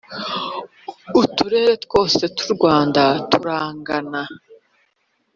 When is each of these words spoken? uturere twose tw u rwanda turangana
uturere 1.21 1.73
twose 1.85 2.21
tw 2.37 2.41
u 2.47 2.49
rwanda 2.55 3.03
turangana 3.29 4.21